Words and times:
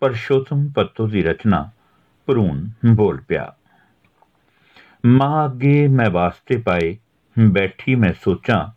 ਪਰਸ਼ੋਤਮ 0.00 0.68
ਪੱਤੋ 0.74 1.06
ਦੀ 1.06 1.22
ਰਚਨਾ, 1.22 1.70
ਭਰੂਣ 2.26 2.68
ਬੋਲ 2.94 3.20
ਪਿਆ। 3.20 3.54
ਮਾਂ 5.06 5.48
ਅੱਗੇ 5.48 5.88
ਮੈਂ 5.88 6.10
ਵਾਸਤੇ 6.10 6.56
ਪਾਏ, 6.56 6.98
ਬੈਠੀ 7.38 7.94
ਮੈਂ 7.94 8.12
ਸੋਚਾਂ, 8.24 8.68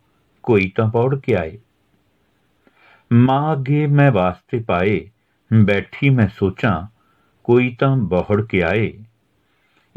ਕੋਈ 0.42 0.72
ਤਾਂ 0.76 0.90
ਪੌੜ 0.90 1.20
ਕੇ 1.20 1.36
ਆਏ। 1.36 1.58
ਮਾਂ 3.12 3.52
ਅੱਗੇ 3.52 3.86
ਮੈਂ 3.86 4.12
ਵਾਸਤੇ 4.12 4.58
ਪਾਏ, 4.58 5.10
ਬੈਠੀ 5.64 6.10
ਮੈਂ 6.10 6.28
ਸੋਚਾਂ, 6.28 6.86
ਕੋਈ 7.44 7.76
ਤਾਂ 7.80 7.96
ਬਹੜ 7.96 8.46
ਕੇ 8.46 8.62
ਆਏ। 8.62 9.04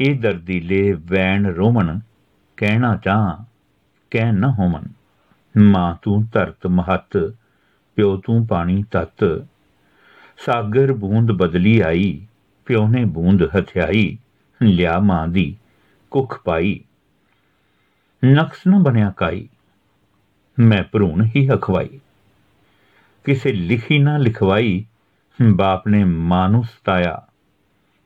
ਇਹ 0.00 0.20
ਦਰਦੀਲੇ 0.20 0.92
ਵੈਣ 0.92 1.46
ਰੋਮਨ 1.46 2.00
ਕਹਿਣਾ 2.56 2.96
ਚਾਹਾਂ, 2.96 3.44
ਕਹਿ 4.10 4.32
ਨਾ 4.32 4.50
ਹੋਮਨ 4.50 4.84
ਮਾਂ 5.62 5.96
ਤੂੰ 6.02 6.26
ਧਰਤ 6.32 6.66
ਮਹਤ, 6.66 7.34
ਪਿਓ 7.96 8.16
ਤੂੰ 8.16 8.46
ਪਾਣੀ 8.46 8.84
ਤਤ। 8.90 9.46
ਸਾਗਰ 10.46 10.92
ਬੂੰਦ 10.92 11.32
ਬਦਲੀ 11.32 11.80
ਆਈ 11.80 12.26
ਪਿਓ 12.66 12.86
ਨੇ 12.88 13.04
ਬੂੰਦ 13.04 13.42
ਹਥਿਆਈ, 13.42 14.18
ਲਿਆ 14.60 14.98
ਮਾਂ 14.98 15.26
ਦੀ 15.28 15.56
ਕੁੱਖ 16.10 16.40
ਪਾਈ। 16.44 16.80
ਨਕਸ 18.22 18.66
ਨਾ 18.66 18.78
ਬਣਿਆ 18.78 19.12
ਕਾਈ, 19.16 19.48
ਮੈਂ 20.58 20.82
ਭਰੂਣ 20.92 21.24
ਹੀ 21.36 21.48
ਹਖਵਾਈ 21.48 21.98
ਕਿਸੇ 23.24 23.52
ਲਿਖੀ 23.52 23.98
ਨਾ 23.98 24.16
ਲਿਖਵਾਈ, 24.18 24.84
ਬਾਪ 25.52 25.88
ਨੇ 25.88 26.04
ਮਾਂ 26.04 26.48
ਨੂੰ 26.48 26.64
ਸਤਾਇਆ, 26.64 27.20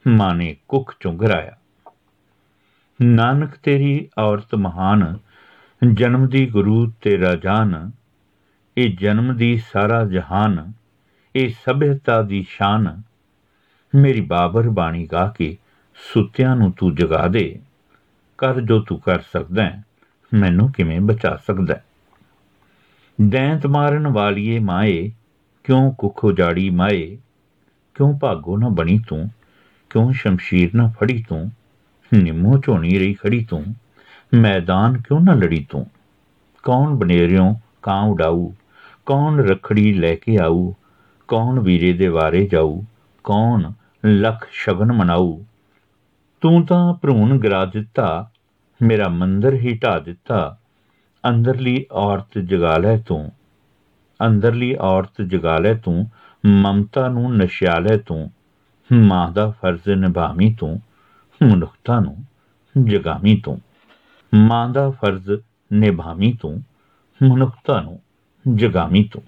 ਮਾਂ 0.09 0.34
ਨੇ 0.34 0.56
ਕੁੱਖ 0.69 0.95
ਚੁੰਗਰਾਇਆ 1.00 1.56
ਨਾਨਕ 3.03 3.56
ਤੇਰੀ 3.56 4.09
ਔਰਤ 4.19 4.55
ਮਹਾਨ, 4.55 5.19
ਜਨਮ 5.92 6.28
ਦੀ 6.28 6.47
ਗੁਰੂ 6.47 6.87
ਤੇਰਾ 7.03 7.34
ਜਾਨ, 7.34 7.91
ਇਹ 8.77 8.97
ਜਨਮ 8.97 9.37
ਦੀ 9.37 9.56
ਸਾਰਾ 9.73 10.05
ਜਹਾਨ 10.05 10.73
ਇਹ 11.37 11.49
ਸਭਿਅਤਾ 11.49 12.23
ਦੀ 12.23 12.47
ਸ਼ਾਨ 12.49 13.03
ਮੇਰੀ 13.95 14.21
ਬਾਬਰ 14.21 14.69
ਬਾਣੀ 14.69 15.07
ਗਾ 15.07 15.35
ਕੇ 15.39 15.57
ਸੁੱਤਿਆਂ 16.15 16.57
ਨੂੰ 16.57 16.73
ਤੂੰ 16.73 16.95
ਜਗਾ 16.95 17.27
ਦੇ। 17.27 17.61
ਕਰ 18.39 18.61
ਜੋ 18.61 18.81
ਤੂੰ 18.81 19.01
ਕਰ 19.01 19.20
ਸਕਦਾ 19.20 19.62
ਹੈ, 19.62 19.83
ਮੈਨੂੰ 20.34 20.73
ਕਿਵੇਂ 20.73 21.01
ਬਚਾ 21.01 21.37
ਸਕਦਾ 21.47 21.75
ਹੈ? 21.75 21.84
ਦੈਂਤ 23.28 23.67
ਮਾਰਨ 23.67 24.09
ਵਾਲੀਏ 24.09 24.59
ਮਾਏ 24.59 25.11
ਕਿਉਂ 25.65 25.93
ਕੁੱਖ 25.93 26.25
ਉਜਾੜੀ 26.25 26.70
ਮਾਏ? 26.70 27.19
ਕਿਉਂ 27.95 28.19
ਭਾਗੋ 28.19 28.56
ਨਾ 28.56 28.69
ਬਣੀ 28.69 28.98
ਤੂੰ? 29.09 29.31
ਕਿਉਂ 29.91 30.12
ਸ਼ਮਸ਼ੀਰ 30.12 30.71
ਨਾ 30.75 30.93
ਫੜੀ 31.00 31.25
ਤੂੰ? 31.28 31.50
ਨਿੰਮੋ 32.15 32.59
ਝੋਣੀ 32.59 32.98
ਰਹੀ 32.98 33.15
ਖੜੀ 33.15 33.47
ਤੂੰ? 33.50 33.75
ਮੈਦਾਨ 34.34 34.98
ਕਿਉਂ 34.98 35.21
ਨਾ 35.21 35.34
ਲੜੀ 35.34 35.67
ਤੂੰ? 35.71 35.87
ਕੌਣ 36.62 36.91
ਬਨੇਰਿਓ 36.91 37.55
ਕਾਂ 37.83 38.03
ਉਡਾਊ? 38.03 38.53
ਕੌਣ 39.06 39.39
ਰਖੜੀ 39.39 39.93
ਲੈ 39.93 40.15
ਕੇ 40.15 40.39
ਆਊ? 40.39 40.73
ਕੌਣ 41.28 41.60
ਵੀਰੇ 41.60 41.92
ਦੇ 41.92 42.08
ਵਾਰੇ 42.08 42.48
ਜਾਊ? 42.52 42.82
ਕੌਣ 43.24 43.72
ਲੱਖ 44.06 44.48
ਸ਼ਗਨ 44.50 44.92
ਮਨਾਊ? 44.92 45.38
ਤੂੰ 46.41 46.66
ਤਾਂ 46.66 46.94
ਭਰੂਣ 46.94 47.38
ਗਰਾ 47.38 47.64
ਦਿੱਤਾ, 47.64 48.30
ਮੇਰਾ 48.82 49.08
ਮੰਦਰ 49.08 49.54
ਹੀ 49.54 49.78
ਢਾ 49.84 49.98
ਦਿੱਤਾ। 49.98 50.58
ਅੰਦਰਲੀ 51.28 51.86
ਔਰਤ 51.92 52.38
ਜਗਾ 52.38 52.77
ਲੈ 52.77 52.98
ਤੂੰ। 52.98 53.32
ਅੰਦਰਲੀ 54.27 54.77
ਔਰਤ 54.80 55.22
ਜਗਾ 55.22 55.58
ਲੈ 55.58 55.74
ਤੂੰ, 55.74 56.10
ਮਮਤਾ 56.47 57.08
ਨੂੰ 57.08 57.36
ਨਸ਼ਿਆ 57.36 57.78
ਲੈ 57.78 57.97
ਤੂੰ। 57.97 58.30
ਮਾਂ 58.92 59.32
ਦਾ 59.32 59.50
ਫਰਜ਼ 59.50 59.88
ਨਿਭਾਵੀਂ 59.88 60.56
ਤੂੰ, 60.56 60.80
ਮਨੁੱਖਤਾ 61.42 62.00
ਨੂੰ 62.00 62.24
ਜਗਾਵੀਂ 62.84 63.42
ਤੂੰ। 63.42 63.60
ਮਾਂ 64.34 64.69
ਦਾ 64.69 64.91
ਫਰਜ਼ 64.91 65.30
ਨਿਭਾਵੀਂ 65.72 66.34
ਤੂੰ, 66.41 66.62
ਮਨੁੱਖਤਾ 67.22 67.80
ਨੂੰ 67.80 68.00
ਜਗਾਵੀਂ 68.54 69.04
ਤੂੰ। 69.12 69.22